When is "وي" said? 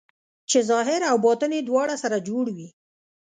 2.55-2.69